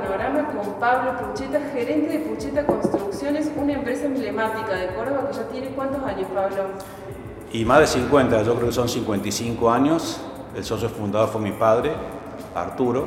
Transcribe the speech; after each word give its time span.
panorama 0.00 0.48
con 0.48 0.74
Pablo 0.74 1.12
Pucheta, 1.18 1.60
gerente 1.72 2.18
de 2.18 2.18
Pucheta 2.20 2.66
Construcciones, 2.66 3.50
una 3.56 3.72
empresa 3.72 4.06
emblemática 4.06 4.74
de 4.74 4.88
Córdoba 4.88 5.28
que 5.28 5.36
ya 5.36 5.48
tiene 5.48 5.68
cuántos 5.68 6.02
años, 6.02 6.28
Pablo? 6.34 6.64
Y 7.52 7.64
más 7.64 7.80
de 7.80 7.86
50, 7.86 8.42
yo 8.42 8.54
creo 8.54 8.66
que 8.68 8.74
son 8.74 8.88
55 8.88 9.70
años. 9.70 10.20
El 10.54 10.64
socio 10.64 10.88
fundador 10.88 11.28
fue 11.28 11.40
mi 11.40 11.52
padre, 11.52 11.92
Arturo. 12.54 13.06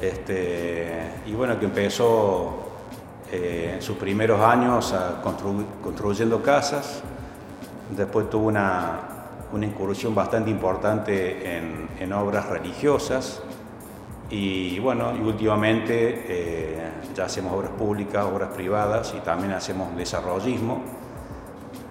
Este, 0.00 1.12
y 1.26 1.32
bueno, 1.32 1.58
que 1.58 1.66
empezó 1.66 2.70
eh, 3.30 3.72
en 3.74 3.82
sus 3.82 3.96
primeros 3.96 4.40
años 4.40 4.94
construyendo 5.82 6.42
casas. 6.42 7.02
Después 7.96 8.28
tuvo 8.30 8.48
una, 8.48 9.00
una 9.52 9.66
incursión 9.66 10.14
bastante 10.14 10.50
importante 10.50 11.56
en, 11.56 11.88
en 11.98 12.12
obras 12.12 12.48
religiosas 12.48 13.42
y 14.30 14.78
bueno, 14.78 15.16
y 15.16 15.20
últimamente 15.20 16.24
eh, 16.28 16.90
ya 17.14 17.24
hacemos 17.24 17.54
obras 17.54 17.70
públicas, 17.70 18.24
obras 18.24 18.50
privadas 18.50 19.14
y 19.16 19.20
también 19.20 19.52
hacemos 19.52 19.96
desarrollismo. 19.96 20.82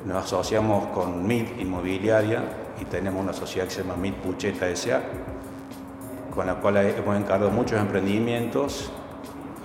Nos 0.06 0.26
asociamos 0.26 0.88
con 0.88 1.26
MID 1.26 1.60
Inmobiliaria 1.60 2.44
y 2.80 2.86
tenemos 2.86 3.24
una 3.24 3.34
sociedad 3.34 3.68
que 3.68 3.74
se 3.74 3.82
llama 3.82 3.96
MID 3.96 4.14
Pucheta 4.14 4.70
S.A., 4.70 5.02
con 6.34 6.46
la 6.46 6.56
cual 6.56 6.78
hemos 6.78 7.18
encargado 7.18 7.50
muchos 7.50 7.80
emprendimientos 7.80 8.92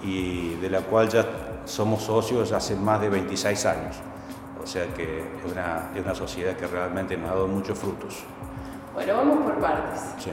y 0.03 0.55
de 0.55 0.71
la 0.71 0.81
cual 0.81 1.11
ya 1.11 1.27
somos 1.67 2.03
socios 2.03 2.53
hace 2.53 2.75
más 2.75 3.03
de 3.03 3.11
26 3.11 3.67
años. 3.67 3.97
O 4.63 4.67
sea 4.67 4.87
que 4.95 5.19
es 5.19 5.53
una, 5.53 5.91
es 5.95 6.03
una 6.03 6.15
sociedad 6.15 6.57
que 6.57 6.67
realmente 6.67 7.19
nos 7.19 7.31
ha 7.31 7.35
dado 7.35 7.49
muchos 7.49 7.79
frutos. 7.79 8.25
Bueno, 8.95 9.17
vamos 9.17 9.45
por 9.45 9.61
partes. 9.61 10.01
Sí. 10.19 10.31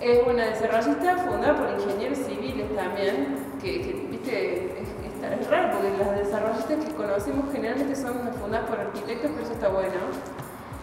Es 0.00 0.26
una 0.26 0.46
desarrollista 0.46 1.18
fundada 1.18 1.56
por 1.56 1.78
ingenieros 1.78 2.18
civiles 2.18 2.74
también, 2.74 3.36
que, 3.60 4.06
viste, 4.10 4.80
es, 4.80 5.40
es, 5.40 5.50
raro 5.50 5.72
porque 5.72 5.90
las 5.98 6.16
desarrollistas 6.16 6.84
que 6.86 6.94
conocemos 6.94 7.52
generalmente 7.52 7.94
son 7.94 8.14
fundadas 8.40 8.70
por 8.70 8.80
arquitectos, 8.80 9.30
pero 9.30 9.42
eso 9.42 9.52
está 9.52 9.68
bueno. 9.68 9.92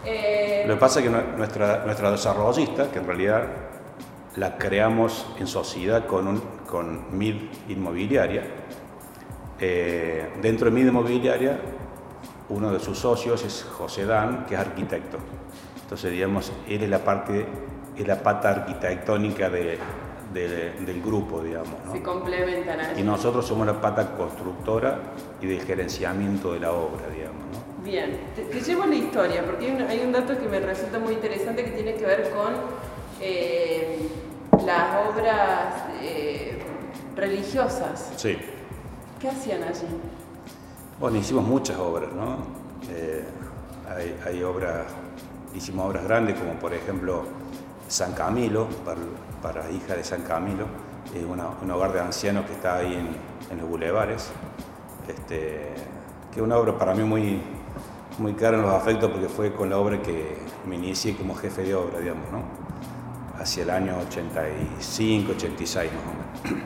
Eh, 0.06 0.66
Lo 0.68 0.76
que 0.76 0.80
pasa 0.80 1.00
es 1.00 1.06
que 1.06 1.12
nuestra, 1.12 1.84
nuestra 1.84 2.12
desarrollista, 2.12 2.92
que 2.92 3.00
en 3.00 3.08
realidad 3.08 3.48
la 4.36 4.56
creamos 4.58 5.26
en 5.40 5.48
sociedad 5.48 6.06
con, 6.06 6.28
un, 6.28 6.42
con 6.70 7.18
MID 7.18 7.36
Inmobiliaria, 7.70 8.44
eh, 9.60 10.30
dentro 10.44 10.70
de 10.70 10.72
MID 10.76 10.88
Inmobiliaria, 10.90 11.60
uno 12.50 12.72
de 12.72 12.80
sus 12.80 13.00
socios 13.00 13.44
es 13.44 13.64
José 13.64 14.06
Dan, 14.06 14.46
que 14.46 14.54
es 14.54 14.62
arquitecto. 14.62 15.18
Entonces, 15.88 16.12
digamos, 16.12 16.52
él 16.68 16.84
es 16.84 16.90
la 16.90 17.00
parte 17.00 17.46
es 17.98 18.06
la 18.06 18.22
pata 18.22 18.50
arquitectónica 18.50 19.50
de, 19.50 19.80
del 20.34 21.02
grupo, 21.02 21.42
digamos. 21.42 21.74
¿no? 21.86 21.94
Se 21.94 22.04
complementan. 22.04 23.00
Y 23.00 23.04
nosotros 23.04 23.48
somos 23.48 23.66
la 23.66 23.80
pata 23.80 24.16
constructora 24.16 25.00
y 25.42 25.48
del 25.48 25.62
gerenciamiento 25.62 26.52
de 26.54 26.60
la 26.60 26.74
obra, 26.74 27.08
digamos. 27.10 27.42
¿no? 27.54 27.84
Bien, 27.84 28.20
te, 28.36 28.62
llevo 28.62 28.86
la 28.86 28.96
historia, 28.96 29.44
porque 29.46 29.66
hay 29.66 29.72
un, 29.72 29.82
hay 29.84 30.00
un, 30.02 30.12
dato 30.12 30.38
que 30.38 30.48
me 30.48 30.60
resulta 30.60 31.00
muy 31.00 31.14
interesante 31.14 31.64
que 31.64 31.72
tiene 31.72 31.96
que 31.96 32.06
ver 32.06 32.32
con 32.32 32.54
eh, 33.22 34.10
las 34.66 35.08
obras 35.08 35.86
eh, 36.02 36.60
religiosas. 37.16 38.12
Sí. 38.18 38.38
¿Qué 39.22 39.30
hacían 39.30 39.64
allí? 39.64 39.88
Bueno, 41.00 41.18
hicimos 41.18 41.46
muchas 41.46 41.78
obras, 41.78 42.12
¿no? 42.12 42.40
Eh, 42.92 43.24
hay, 43.90 44.20
hay 44.26 44.44
obras, 44.44 44.86
hicimos 45.58 45.88
obras 45.88 46.04
grandes 46.04 46.38
como 46.40 46.54
por 46.54 46.74
ejemplo 46.74 47.24
San 47.88 48.14
Camilo, 48.14 48.68
para, 48.86 49.00
para 49.42 49.72
hija 49.72 49.96
de 49.96 50.04
San 50.04 50.22
Camilo, 50.22 50.66
es 51.16 51.24
un 51.24 51.72
hogar 51.72 51.94
de 51.94 52.02
ancianos 52.02 52.46
que 52.46 52.54
está 52.54 52.78
ahí 52.78 52.94
en, 53.50 53.58
los 53.58 53.70
bulevares, 53.70 54.30
este, 55.08 55.74
que 56.34 56.40
es 56.40 56.42
una 56.42 56.58
obra 56.58 56.78
para 56.78 56.94
mí 56.94 57.04
muy, 57.04 57.42
muy 58.18 58.34
cara 58.34 58.58
en 58.58 58.64
los 58.64 58.74
afectos 58.74 59.10
porque 59.10 59.30
fue 59.30 59.54
con 59.54 59.70
la 59.70 59.78
obra 59.78 60.02
que 60.02 60.38
me 60.66 60.76
inicié 60.76 61.16
como 61.16 61.34
jefe 61.34 61.64
de 61.64 61.76
obra, 61.76 62.00
digamos, 62.00 62.30
¿no? 62.32 62.42
hacia 63.40 63.64
el 63.64 63.70
año 63.70 63.98
85, 64.10 65.32
86 65.32 65.92
más 65.94 66.02
o 66.04 66.52
menos. 66.52 66.64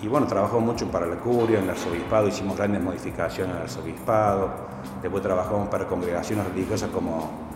Y 0.00 0.06
bueno, 0.06 0.28
trabajamos 0.28 0.62
mucho 0.62 0.90
para 0.90 1.06
la 1.06 1.16
curia, 1.16 1.58
en 1.58 1.64
el 1.64 1.70
arzobispado, 1.70 2.28
hicimos 2.28 2.56
grandes 2.56 2.80
modificaciones 2.80 3.50
en 3.50 3.56
el 3.56 3.62
arzobispado, 3.64 4.48
después 5.02 5.22
trabajamos 5.22 5.68
para 5.68 5.86
congregaciones 5.86 6.46
religiosas 6.46 6.88
como 6.90 7.47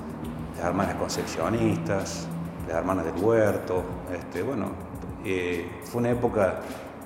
las 0.63 0.69
hermanas 0.71 0.95
concepcionistas, 0.95 2.29
las 2.69 2.77
hermanas 2.77 3.05
del 3.05 3.17
huerto. 3.23 3.83
Este, 4.15 4.43
bueno, 4.45 4.67
eh, 5.25 5.81
fue 5.83 6.01
una 6.01 6.11
época 6.11 6.61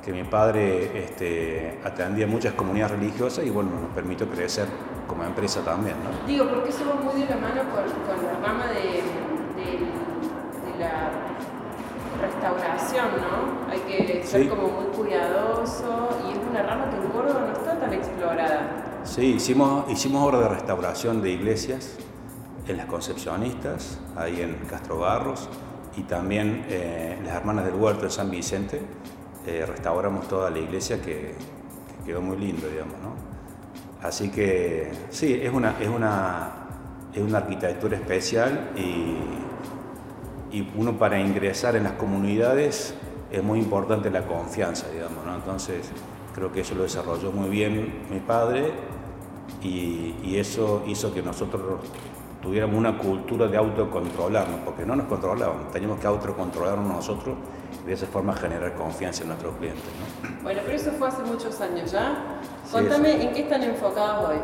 que 0.04 0.12
mi 0.12 0.24
padre 0.24 1.04
este, 1.04 1.80
atendía 1.82 2.26
muchas 2.26 2.52
comunidades 2.52 2.98
religiosas 2.98 3.46
y 3.46 3.50
bueno, 3.50 3.70
nos 3.80 3.90
permitió 3.94 4.28
crecer 4.28 4.66
como 5.08 5.24
empresa 5.24 5.62
también. 5.62 5.96
¿no? 6.04 6.26
Digo, 6.26 6.46
porque 6.50 6.68
eso 6.68 6.84
va 6.86 7.00
muy 7.00 7.22
de 7.22 7.30
la 7.30 7.36
mano 7.36 7.62
con, 7.70 7.84
con 8.06 8.26
la 8.26 8.46
rama 8.46 8.66
de, 8.66 8.82
de, 9.56 9.70
de, 9.72 10.78
la 10.78 11.10
restauración, 12.20 13.06
¿no? 13.16 13.72
Hay 13.72 13.80
que 13.80 14.22
ser 14.22 14.42
Sí. 14.42 14.48
como 14.48 14.68
muy 14.68 14.84
cuidadoso 14.94 16.10
y 16.28 16.32
es 16.32 16.38
una 16.50 16.62
rama 16.62 16.90
que 16.90 16.96
en 16.96 17.08
Córdoba 17.10 17.46
no 17.48 17.52
está 17.58 17.80
tan 17.80 17.92
explorada. 17.94 19.00
Sí, 19.04 19.34
hicimos, 19.36 19.90
hicimos 19.90 20.22
obras 20.28 20.42
de 20.42 20.48
restauración 20.50 21.22
de 21.22 21.30
iglesias 21.30 21.96
en 22.68 22.76
las 22.76 22.86
Concepcionistas, 22.86 23.98
ahí 24.16 24.40
en 24.40 24.54
Castro 24.68 24.98
Barros, 24.98 25.48
y 25.96 26.02
también 26.02 26.66
eh, 26.68 27.18
las 27.24 27.36
Hermanas 27.36 27.64
del 27.64 27.74
Huerto 27.74 28.04
en 28.04 28.10
San 28.10 28.30
Vicente. 28.30 28.80
eh, 29.46 29.64
restauramos 29.64 30.26
toda 30.28 30.50
la 30.50 30.58
iglesia 30.58 31.00
que, 31.00 31.34
que 31.34 32.04
quedó 32.04 32.20
muy 32.20 32.36
lindo, 32.36 32.68
digamos, 32.68 32.96
¿no? 33.00 33.14
Así 34.02 34.30
que 34.30 34.90
sí, 35.10 35.34
es 35.42 35.52
una, 35.52 35.76
es 35.80 35.88
una, 35.88 36.52
es 37.14 37.22
una 37.22 37.38
arquitectura 37.38 37.96
especial 37.96 38.70
y, 38.76 39.16
y 40.56 40.72
uno 40.76 40.98
para 40.98 41.18
ingresar 41.20 41.76
en 41.76 41.84
las 41.84 41.92
comunidades 41.92 42.94
es 43.30 43.42
muy 43.42 43.58
importante 43.60 44.10
la 44.10 44.26
confianza, 44.26 44.88
digamos, 44.90 45.24
¿no? 45.24 45.34
Entonces 45.34 45.90
creo 46.34 46.52
que 46.52 46.60
eso 46.60 46.74
lo 46.74 46.82
desarrolló 46.82 47.32
muy 47.32 47.48
bien 47.48 48.04
mi 48.10 48.20
padre 48.20 48.72
y, 49.62 50.16
y 50.22 50.36
eso 50.38 50.82
hizo 50.86 51.14
que 51.14 51.22
nosotros 51.22 51.80
tuviéramos 52.46 52.76
una 52.76 52.96
cultura 52.96 53.48
de 53.48 53.56
autocontrolarnos, 53.56 54.60
porque 54.64 54.86
no 54.86 54.94
nos 54.94 55.06
controlábamos, 55.06 55.68
teníamos 55.72 55.98
que 55.98 56.06
autocontrolarnos 56.06 56.86
nosotros 56.86 57.36
y 57.82 57.88
de 57.88 57.94
esa 57.94 58.06
forma 58.06 58.34
generar 58.34 58.72
confianza 58.76 59.22
en 59.22 59.30
nuestros 59.30 59.56
clientes. 59.56 59.82
¿no? 60.22 60.42
Bueno, 60.44 60.60
pero 60.64 60.76
eso 60.76 60.92
fue 60.92 61.08
hace 61.08 61.24
muchos 61.24 61.60
años 61.60 61.90
ya. 61.90 62.38
Sí, 62.64 62.70
Contame 62.70 63.16
eso. 63.16 63.22
en 63.22 63.34
qué 63.34 63.40
están 63.40 63.64
enfocados 63.64 64.30
hoy. 64.30 64.36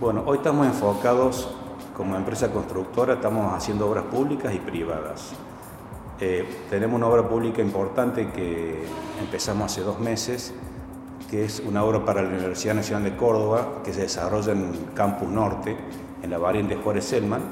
Bueno, 0.00 0.22
hoy 0.24 0.38
estamos 0.38 0.66
enfocados 0.66 1.54
como 1.94 2.16
empresa 2.16 2.50
constructora, 2.50 3.14
estamos 3.14 3.52
haciendo 3.52 3.90
obras 3.90 4.04
públicas 4.04 4.54
y 4.54 4.58
privadas. 4.58 5.34
Eh, 6.18 6.48
tenemos 6.70 6.96
una 6.96 7.08
obra 7.08 7.28
pública 7.28 7.60
importante 7.60 8.30
que 8.30 8.86
empezamos 9.20 9.70
hace 9.70 9.82
dos 9.82 10.00
meses, 10.00 10.54
que 11.30 11.44
es 11.44 11.60
una 11.60 11.84
obra 11.84 12.06
para 12.06 12.22
la 12.22 12.30
Universidad 12.30 12.74
Nacional 12.74 13.04
de 13.04 13.16
Córdoba, 13.18 13.82
que 13.84 13.92
se 13.92 14.00
desarrolla 14.00 14.52
en 14.52 14.72
Campus 14.94 15.28
Norte, 15.28 15.76
en 16.22 16.30
la 16.30 16.38
variante 16.38 16.76
Juárez 16.76 17.04
Selman, 17.04 17.42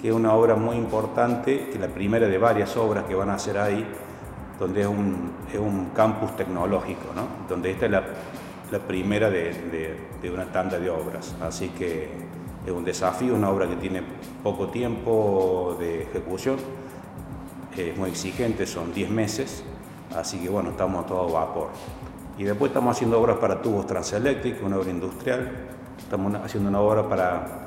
que 0.00 0.08
es 0.08 0.14
una 0.14 0.34
obra 0.34 0.54
muy 0.54 0.76
importante, 0.76 1.66
que 1.66 1.72
es 1.74 1.80
la 1.80 1.88
primera 1.88 2.26
de 2.28 2.38
varias 2.38 2.76
obras 2.76 3.04
que 3.04 3.14
van 3.14 3.30
a 3.30 3.34
hacer 3.34 3.58
ahí, 3.58 3.86
donde 4.58 4.82
es 4.82 4.86
un, 4.86 5.32
es 5.52 5.58
un 5.58 5.90
campus 5.94 6.34
tecnológico, 6.36 7.12
¿no? 7.14 7.22
donde 7.48 7.70
esta 7.70 7.86
es 7.86 7.92
la, 7.92 8.02
la 8.70 8.78
primera 8.78 9.30
de, 9.30 9.96
de- 10.22 10.30
una 10.30 10.46
tanda 10.46 10.78
de 10.78 10.90
obras. 10.90 11.34
Así 11.40 11.68
que 11.68 12.08
es 12.66 12.72
un 12.72 12.84
desafío, 12.84 13.34
una 13.34 13.48
obra 13.50 13.68
que 13.68 13.76
tiene 13.76 14.02
poco 14.42 14.68
tiempo 14.68 15.76
de 15.78 16.02
ejecución, 16.02 16.56
es 17.76 17.96
muy 17.96 18.10
exigente, 18.10 18.66
son 18.66 18.92
10 18.92 19.10
meses, 19.10 19.62
así 20.16 20.38
que 20.38 20.48
bueno, 20.48 20.70
estamos 20.70 21.04
a 21.04 21.06
todo 21.06 21.30
vapor. 21.32 21.68
Y 22.38 22.44
después 22.44 22.70
estamos 22.70 22.96
haciendo 22.96 23.20
obras 23.20 23.36
para 23.36 23.62
tubos 23.62 23.86
transeléctricos, 23.86 24.62
una 24.62 24.78
obra 24.78 24.90
industrial, 24.90 25.52
estamos 25.98 26.34
haciendo 26.34 26.68
una 26.70 26.80
obra 26.80 27.08
para 27.08 27.65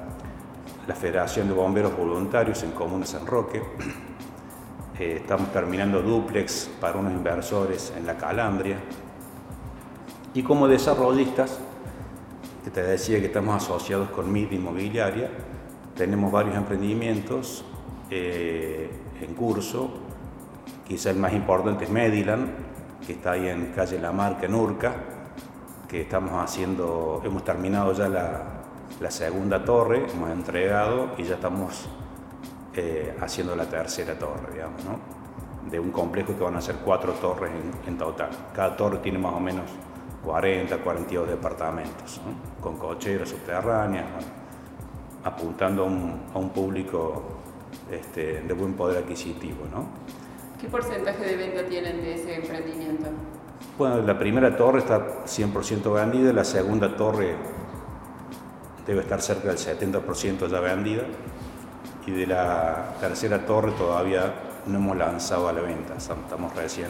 la 0.90 0.96
Federación 0.96 1.48
de 1.48 1.54
Bomberos 1.54 1.96
Voluntarios 1.96 2.64
en 2.64 2.72
Comuna 2.72 3.06
San 3.06 3.26
Roque, 3.26 3.62
Eh, 5.00 5.22
estamos 5.22 5.50
terminando 5.54 6.02
duplex 6.02 6.70
para 6.82 6.98
unos 7.00 7.14
inversores 7.14 7.94
en 7.96 8.06
la 8.06 8.18
Calandria. 8.18 8.76
Y 10.34 10.44
como 10.44 10.68
desarrollistas, 10.68 11.58
que 12.66 12.70
te 12.70 12.84
decía 12.84 13.18
que 13.22 13.28
estamos 13.28 13.64
asociados 13.64 14.10
con 14.10 14.30
MID 14.30 14.52
Inmobiliaria, 14.52 15.30
tenemos 15.96 16.30
varios 16.34 16.58
emprendimientos 16.58 17.64
eh, 18.12 18.90
en 19.22 19.34
curso. 19.36 19.90
Quizá 20.86 21.12
el 21.12 21.16
más 21.16 21.32
importante 21.32 21.86
es 21.86 21.90
Mediland, 21.90 22.50
que 23.08 23.14
está 23.14 23.32
ahí 23.32 23.48
en 23.48 23.68
calle 23.68 24.00
La 24.00 24.12
Marca, 24.12 24.48
en 24.48 24.54
Urca, 24.54 24.96
que 25.88 26.02
estamos 26.02 26.34
haciendo, 26.44 27.22
hemos 27.24 27.46
terminado 27.46 27.94
ya 27.94 28.10
la, 28.10 28.59
la 29.00 29.12
segunda 29.12 29.64
torre, 29.64 30.08
hemos 30.12 30.30
entregado 30.30 31.12
y 31.18 31.24
ya 31.24 31.36
estamos 31.36 31.88
eh, 32.76 33.16
haciendo 33.22 33.56
la 33.56 33.66
tercera 33.66 34.18
torre, 34.18 34.54
digamos, 34.54 34.84
¿no? 34.84 35.20
de 35.70 35.80
un 35.80 35.92
complejo 35.92 36.36
que 36.36 36.44
van 36.44 36.56
a 36.56 36.62
ser 36.62 36.76
cuatro 36.78 37.14
torres 37.14 37.52
en, 37.86 37.98
total. 37.98 38.30
Cada 38.54 38.76
torre 38.76 38.98
tiene 38.98 39.20
más 39.20 39.34
o 39.34 39.40
menos 39.40 39.66
40, 40.24 40.78
42 40.78 41.30
departamentos, 41.30 42.22
con 42.62 42.78
cocheras 42.78 43.30
subterráneas, 43.30 44.06
apuntando 45.24 45.84
a 45.84 46.38
un, 46.40 46.50
público 46.50 47.24
este, 47.92 48.42
de 48.42 48.54
buen 48.54 48.74
poder 48.74 49.04
adquisitivo. 49.04 49.66
¿no? 49.72 49.88
¿Qué 50.60 50.68
porcentaje 50.68 51.24
de 51.24 51.36
venta 51.36 51.66
tienen 51.68 52.02
de 52.02 52.16
ese 52.16 52.36
emprendimiento? 52.36 53.10
Bueno, 53.78 54.02
la 54.02 54.18
primera 54.18 54.56
torre 54.56 54.80
está 54.80 55.24
100% 55.26 55.94
vendida, 55.94 56.34
la 56.34 56.44
segunda 56.44 56.96
torre 56.96 57.36
debe 58.90 59.02
estar 59.02 59.22
cerca 59.22 59.50
del 59.50 59.58
70% 59.58 60.48
ya 60.50 60.60
vendida 60.62 61.04
y 62.08 62.12
de 62.12 62.26
la 62.26 62.96
tercera 63.00 63.46
torre 63.46 63.72
todavía 63.74 64.34
no 64.66 64.80
hemos 64.80 64.98
lanzado 64.98 65.48
a 65.48 65.54
la 65.54 65.62
venta, 65.62 65.94
estamos 65.96 66.56
recién 66.56 66.88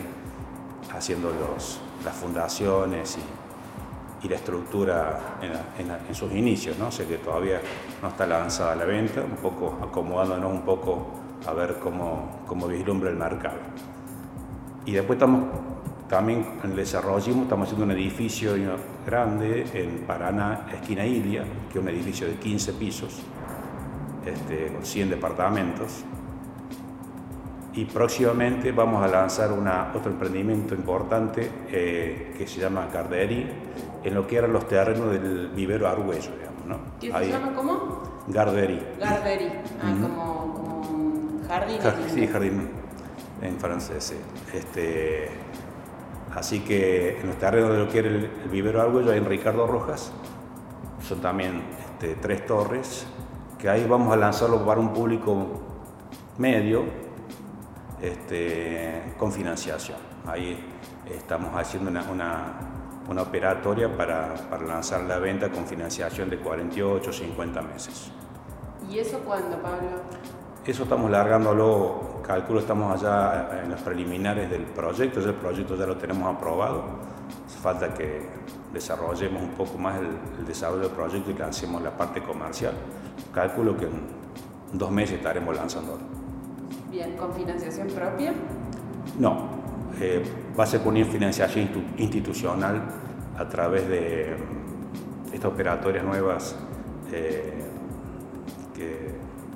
haciendo 0.96 1.30
los, 1.30 1.82
las 2.06 2.16
fundaciones 2.16 3.18
y, 3.18 4.26
y 4.26 4.30
la 4.30 4.38
estructura 4.38 5.40
en, 5.42 6.16
sus 6.16 6.32
inicios, 6.32 6.78
¿no? 6.78 6.90
sé 6.90 7.06
que 7.06 7.18
todavía 7.18 7.60
no 8.02 8.08
está 8.08 8.26
lanzada 8.26 8.72
a 8.72 8.76
la 8.78 8.86
venta, 8.86 9.20
un 9.20 9.36
poco 9.36 9.78
acomodándonos 9.84 10.54
un 10.54 10.62
poco 10.62 11.06
a 11.46 11.52
ver 11.52 11.80
cómo, 11.80 12.44
cómo 12.48 12.68
vislumbra 12.68 13.10
el 13.10 13.18
mercado. 13.18 13.58
Y 14.86 14.94
después 14.94 15.18
estamos 15.18 15.44
también 16.10 16.46
en 16.64 16.72
el 16.72 16.76
desarrollo, 16.76 17.34
estamos 17.44 17.68
haciendo 17.68 17.86
un 17.86 17.92
edificio 17.92 18.54
grande 19.06 19.66
en 19.74 20.00
Paraná, 20.08 20.68
esquina 20.74 21.06
Ilia, 21.06 21.44
que 21.72 21.78
es 21.78 21.84
un 21.84 21.90
edificio 21.90 22.28
de 22.28 22.34
15 22.34 22.74
pisos, 22.74 23.22
este, 24.26 24.74
con 24.74 24.86
100 24.86 25.12
departamentos. 25.12 26.04
Y 27.74 27.86
próximamente 27.86 28.72
vamos 28.72 29.04
a 29.04 29.08
lanzar 29.08 29.52
una, 29.52 29.92
otro 29.94 30.12
emprendimiento 30.12 30.74
importante 30.74 31.50
eh, 31.72 32.34
que 32.36 32.48
se 32.48 32.60
llama 32.60 32.88
Garderi, 32.92 33.48
en 34.04 34.14
lo 34.16 34.26
que 34.26 34.38
eran 34.38 34.52
los 34.52 34.68
terrenos 34.68 35.12
del 35.12 35.50
vivero 35.50 35.88
Argüello, 35.88 36.32
digamos, 36.36 36.66
¿no? 36.66 36.78
¿Qué 37.00 37.12
se 37.12 37.32
llama 37.32 37.54
cómo? 37.54 38.02
Garderi. 38.28 38.82
Garderi, 39.00 39.52
ah, 39.82 39.96
como, 40.02 40.54
como 40.54 41.48
jardín. 41.48 41.80
sí, 42.08 42.28
jardín 42.28 42.70
en 43.42 43.58
francés, 43.58 44.16
Este, 44.54 45.30
así 46.40 46.62
que 46.62 47.20
en 47.20 47.28
los 47.28 47.38
terrenos 47.38 47.72
de 47.72 47.80
lo 47.80 47.90
que 47.90 48.00
era 48.00 48.08
el, 48.08 48.30
vivero 48.50 48.82
Argüello 48.82 49.12
hay 49.12 49.18
en 49.18 49.26
Ricardo 49.26 49.68
Rojas, 49.68 50.12
son 51.06 51.20
también 51.20 51.62
este, 51.80 52.16
tres 52.16 52.46
torres, 52.46 53.06
que 53.58 53.70
ahí 53.70 53.86
vamos 53.86 54.14
a 54.14 54.16
lanzarlo 54.16 54.66
para 54.66 54.80
un 54.80 54.94
público 54.94 55.46
medio, 56.38 56.86
este, 58.02 59.14
con 59.18 59.34
financiación. 59.34 59.98
Ahí 60.26 60.66
estamos 61.14 61.54
haciendo 61.56 61.90
una, 61.90 63.22
operatoria 63.22 63.96
para, 63.96 64.36
lanzar 64.66 65.02
la 65.02 65.20
venta 65.20 65.50
con 65.50 65.66
financiación 65.68 66.30
de 66.30 66.38
48 66.40 67.10
o 67.10 67.14
50 67.14 67.62
meses. 67.64 68.12
¿Y 68.90 69.00
eso 69.00 69.20
cuándo, 69.20 69.62
Pablo? 69.62 69.90
Eso 70.66 70.84
estamos 70.84 71.10
largándolo, 71.10 72.22
calculo 72.22 72.60
estamos 72.60 73.02
allá 73.02 73.62
en 73.64 73.72
los 73.72 73.82
preliminares 73.82 74.50
del 74.50 74.64
proyecto, 74.64 75.20
el 75.20 75.34
proyecto 75.34 75.76
ya 75.76 75.86
lo 75.86 75.98
tenemos 75.98 76.36
aprobado, 76.36 76.84
falta 77.62 77.94
que 77.94 78.28
desarrollemos 78.74 79.42
un 79.42 79.52
poco 79.52 79.78
más 79.78 80.00
el, 80.00 80.08
el 80.40 80.46
desarrollo 80.46 80.84
del 80.84 80.92
proyecto 80.92 81.32
y 81.32 81.34
lancemos 81.34 81.82
la 81.82 81.92
parte 81.92 82.22
comercial. 82.22 82.74
Calculo 83.34 83.76
que 83.76 83.86
en 83.86 84.02
dos 84.74 84.92
meses 84.92 85.18
estaremos 85.18 85.56
lanzándolo. 85.56 86.00
Bien, 86.92 87.16
¿con 87.18 87.34
financiación 87.34 87.88
propia? 87.88 88.34
No, 89.18 89.50
eh, 90.00 90.24
va 90.58 90.64
a 90.64 90.68
ser 90.68 90.82
con 90.82 90.96
financiación 91.06 91.70
institucional 91.98 92.82
a 93.38 93.48
través 93.48 93.88
de 93.88 94.36
mm, 94.36 95.34
estas 95.34 95.52
operatorias 95.52 96.04
nuevas 96.04 96.56
eh, 97.12 97.69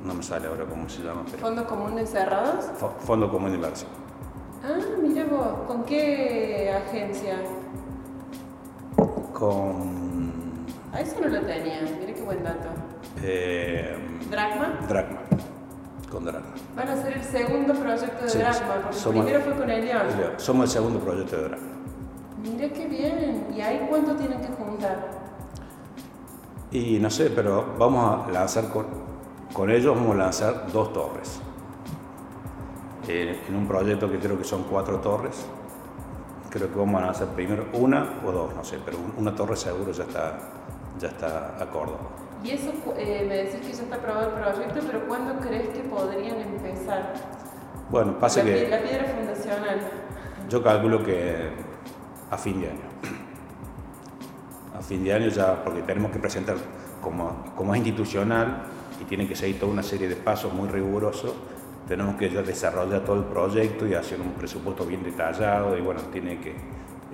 no 0.03 0.13
me 0.13 0.23
sale 0.23 0.47
ahora 0.47 0.65
cómo 0.65 0.87
se 0.89 1.01
llama. 1.03 1.23
Pero... 1.25 1.37
¿Fondo 1.37 1.67
Común 1.67 1.95
de 1.95 2.05
Cerrados? 2.05 2.65
Fondo 2.99 3.31
Común 3.31 3.49
de 3.49 3.55
Inversión. 3.55 3.89
Ah, 4.63 4.79
mira 5.01 5.25
vos, 5.25 5.67
¿con 5.67 5.83
qué 5.83 6.73
agencia? 6.87 7.35
Con... 9.33 10.65
Ah, 10.93 11.01
eso 11.01 11.15
no 11.21 11.27
lo 11.27 11.41
tenía, 11.41 11.81
mire 11.99 12.13
qué 12.13 12.21
buen 12.21 12.43
dato. 12.43 12.69
Eh, 13.21 13.97
¿Dragma? 14.29 14.79
Dragma 14.87 15.19
con 16.13 16.25
Dragma. 16.25 16.53
Van 16.75 16.87
a 16.87 17.01
ser 17.01 17.17
el 17.17 17.23
segundo 17.23 17.73
proyecto 17.73 18.25
de 18.25 18.39
Dragma, 18.39 18.75
porque 18.83 18.97
el 18.97 19.09
primero 19.09 19.41
fue 19.41 19.53
con 19.53 19.69
Elión. 19.69 20.01
Somos 20.37 20.65
el 20.65 20.71
segundo 20.71 20.99
proyecto 20.99 21.37
de 21.37 21.43
Dragma. 21.49 21.67
Mira 22.43 22.69
qué 22.69 22.87
bien. 22.87 23.47
¿Y 23.55 23.61
ahí 23.61 23.87
cuánto 23.89 24.15
tienen 24.15 24.39
que 24.39 24.47
juntar? 24.47 25.09
Y 26.71 26.99
no 26.99 27.09
sé, 27.09 27.31
pero 27.31 27.73
vamos 27.79 28.27
a 28.27 28.31
lanzar 28.31 28.69
con, 28.69 28.85
con 29.51 29.69
ellos, 29.69 29.95
vamos 29.95 30.15
a 30.15 30.19
lanzar 30.19 30.71
dos 30.71 30.93
torres. 30.93 31.41
Eh, 33.07 33.41
en 33.49 33.55
un 33.55 33.67
proyecto 33.67 34.09
que 34.09 34.17
creo 34.17 34.37
que 34.37 34.45
son 34.45 34.63
cuatro 34.63 34.99
torres. 34.99 35.45
Creo 36.49 36.71
que 36.71 36.79
vamos 36.79 37.01
a 37.01 37.05
lanzar 37.07 37.27
primero 37.29 37.67
una 37.73 38.21
o 38.25 38.31
dos, 38.31 38.55
no 38.55 38.63
sé, 38.63 38.79
pero 38.85 38.97
una 39.17 39.35
torre 39.35 39.57
seguro 39.57 39.91
ya 39.91 40.03
está, 40.03 40.37
ya 40.99 41.07
está 41.09 41.55
acordado. 41.59 42.23
Y 42.43 42.51
eso 42.51 42.71
eh, 42.97 43.25
me 43.27 43.37
decís 43.37 43.59
que 43.61 43.73
ya 43.73 43.83
está 43.83 43.95
aprobado 43.95 44.29
el 44.29 44.41
proyecto, 44.41 44.79
pero 44.85 45.07
¿cuándo 45.07 45.39
crees 45.39 45.69
que 45.69 45.79
podrían 45.81 46.39
empezar? 46.41 47.13
Bueno, 47.89 48.17
pasa 48.19 48.43
que... 48.43 48.67
La 48.69 48.81
piedra 48.81 49.05
fundacional. 49.05 49.79
Yo 50.49 50.63
calculo 50.63 51.03
que 51.03 51.49
a 52.29 52.37
fin 52.37 52.61
de 52.61 52.67
año. 52.69 52.93
A 54.77 54.81
fin 54.81 55.03
de 55.03 55.13
año 55.13 55.27
ya, 55.27 55.63
porque 55.63 55.81
tenemos 55.81 56.11
que 56.11 56.19
presentar 56.19 56.55
como, 57.01 57.45
como 57.55 57.73
es 57.73 57.79
institucional 57.79 58.63
y 59.01 59.05
tiene 59.05 59.27
que 59.27 59.35
seguir 59.35 59.59
toda 59.59 59.71
una 59.71 59.83
serie 59.83 60.07
de 60.07 60.15
pasos 60.15 60.53
muy 60.53 60.67
rigurosos, 60.67 61.33
tenemos 61.87 62.15
que 62.15 62.29
ya 62.29 62.41
desarrollar 62.41 63.01
todo 63.01 63.17
el 63.17 63.25
proyecto 63.25 63.85
y 63.87 63.93
hacer 63.93 64.21
un 64.21 64.31
presupuesto 64.31 64.85
bien 64.85 65.03
detallado 65.03 65.77
y 65.77 65.81
bueno, 65.81 66.01
tiene 66.11 66.39
que 66.39 66.55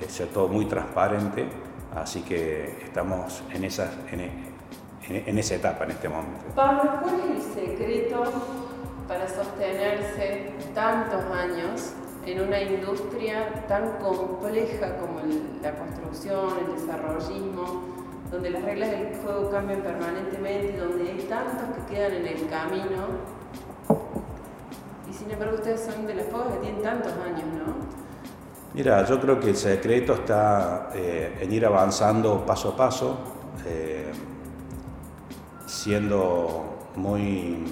ser 0.08 0.28
todo 0.28 0.48
muy 0.48 0.66
transparente, 0.66 1.46
así 1.96 2.22
que 2.22 2.78
estamos 2.84 3.42
en 3.54 3.64
esas, 3.64 3.90
en, 4.12 5.38
esa 5.38 5.56
etapa 5.56 5.86
en 5.86 5.92
este 5.92 6.08
momento. 6.08 6.46
Pablo, 6.56 7.00
¿cuál 7.02 7.16
es 7.16 7.46
el 7.46 7.68
secreto 7.68 8.24
para 9.08 9.28
sostenerse 9.28 10.54
tantos 10.76 11.24
años 11.32 11.94
en 12.26 12.42
una 12.42 12.62
industria 12.62 13.66
tan 13.68 13.98
compleja 13.98 14.98
como 14.98 15.20
la 15.64 15.74
construcción, 15.74 16.50
el 16.64 16.80
desarrollismo, 16.80 17.99
donde 18.32 18.50
las 18.50 18.64
reglas 18.64 18.92
del 18.92 19.16
juego 19.16 19.50
cambian 19.50 19.82
permanentemente, 19.82 20.78
donde 20.78 21.12
hay 21.12 21.22
tantos 21.24 21.64
que 21.76 21.94
quedan 21.94 22.14
en 22.14 22.28
el 22.28 22.48
camino? 22.48 23.08
Y 25.10 25.14
sin 25.14 25.32
embargo 25.32 25.56
ustedes 25.56 25.82
son 25.82 26.06
de 26.06 26.16
las 26.16 26.26
pocas 26.28 26.54
que 26.54 26.60
tienen 26.60 26.82
tantos 26.82 27.14
años, 27.14 27.46
¿no? 27.54 28.00
Mira, 28.74 29.04
yo 29.06 29.20
creo 29.20 29.40
que 29.40 29.50
el 29.50 29.56
secreto 29.56 30.14
está 30.14 30.92
eh, 30.94 31.40
en 31.42 31.52
ir 31.52 31.66
avanzando 31.66 32.46
paso 32.46 32.70
a 32.70 32.78
paso. 32.78 33.18
Eh, 33.66 34.12
siendo 35.70 36.90
muy 36.96 37.64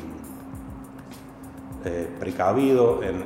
eh, 1.84 2.08
precavido 2.20 3.02
en, 3.04 3.18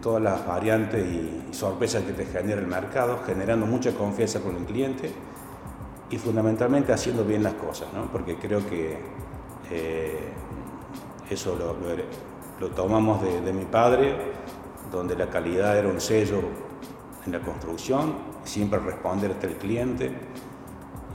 todas 0.00 0.22
las 0.22 0.46
variantes 0.46 1.04
y, 1.04 1.34
sorpresas 1.52 2.04
que 2.04 2.12
te 2.12 2.24
genera 2.24 2.60
el 2.60 2.68
mercado, 2.68 3.20
generando 3.26 3.66
mucha 3.66 3.92
confianza 3.92 4.40
con 4.40 4.56
el 4.56 4.64
cliente 4.64 5.10
y 6.10 6.18
fundamentalmente 6.18 6.92
haciendo 6.92 7.24
bien 7.24 7.42
las 7.42 7.54
cosas, 7.54 7.92
¿no? 7.92 8.06
porque 8.10 8.36
creo 8.36 8.66
que 8.66 8.98
eh, 9.70 10.18
eso 11.30 11.56
lo, 12.60 12.68
tomamos 12.68 13.22
de, 13.22 13.52
mi 13.52 13.66
padre, 13.66 14.16
donde 14.90 15.14
la 15.16 15.28
calidad 15.28 15.78
era 15.78 15.88
un 15.88 16.00
sello 16.00 16.40
en 17.26 17.32
la 17.32 17.40
construcción, 17.40 18.14
siempre 18.44 18.78
responder 18.78 19.32
hasta 19.32 19.48
cliente 19.48 20.12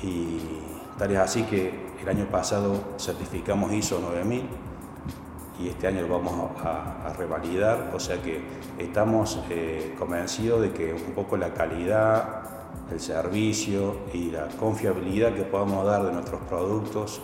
y 0.04 0.40
tal 0.98 1.12
es 1.12 1.20
así 1.20 1.44
que 1.44 1.74
el 2.02 2.10
año 2.10 2.26
pasado 2.26 2.76
certificamos 3.00 3.72
ISO 3.72 4.00
9000 4.00 4.44
y 5.60 5.70
este 5.70 5.88
año 5.88 6.02
lo 6.02 6.20
vamos 6.20 6.52
a, 6.64 7.14
revalidar, 7.18 7.92
o 7.94 8.00
sea 8.00 8.22
que 8.22 8.42
estamos 8.80 9.40
eh, 9.50 9.96
convencidos 9.98 10.62
de 10.62 10.72
que 10.72 10.94
un 10.94 11.14
poco 11.14 11.38
la 11.38 11.54
calidad, 11.54 12.63
el 12.92 13.00
servicio 13.00 13.98
y 14.14 14.32
la 14.32 14.48
confiabilidad 14.60 15.34
que 15.34 15.44
podamos 15.44 15.86
dar 15.86 16.04
de 16.04 16.12
nuestros 16.12 16.42
productos 16.42 17.22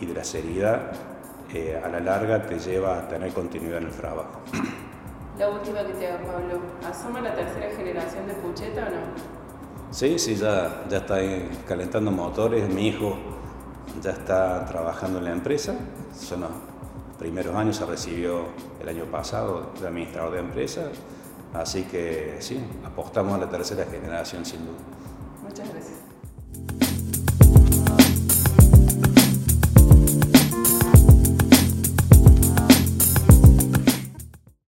y 0.00 0.06
de 0.06 0.14
la 0.14 0.24
seriedad 0.24 0.92
eh, 1.52 1.80
a 1.82 1.88
la 1.88 2.00
larga 2.00 2.42
te 2.42 2.58
lleva 2.58 2.98
a 2.98 3.08
tener 3.08 3.32
continuidad 3.32 3.78
en 3.78 3.86
el 3.86 3.92
trabajo. 3.92 4.40
La 5.38 5.50
última 5.50 5.84
que 5.84 5.92
te 5.92 6.10
hago, 6.10 6.26
Pablo, 6.26 6.60
¿asoma 6.88 7.20
la 7.20 7.34
tercera 7.34 7.70
generación 7.76 8.26
de 8.26 8.32
Pucheta 8.36 8.86
o 8.86 8.90
no? 8.90 8.96
Sí, 9.90 10.18
sí, 10.18 10.34
ya, 10.34 10.84
ya 10.88 10.96
está 10.96 11.18
calentando 11.68 12.10
motores. 12.10 12.66
Mi 12.70 12.88
hijo 12.88 13.18
ya 14.02 14.12
está 14.12 14.64
trabajando 14.64 15.18
en 15.18 15.24
la 15.24 15.32
empresa. 15.32 15.74
Son 16.18 16.42
primeros 17.18 17.54
años 17.54 17.76
se 17.76 17.86
recibió 17.86 18.46
el 18.80 18.88
año 18.88 19.04
pasado 19.06 19.72
de 19.80 19.86
administrador 19.86 20.32
de 20.32 20.40
empresa, 20.40 20.88
así 21.60 21.84
que 21.84 22.36
sí, 22.40 22.58
apostamos 22.84 23.34
a 23.34 23.38
la 23.38 23.48
tercera 23.48 23.84
generación 23.84 24.44
sin 24.44 24.60
duda. 24.64 24.95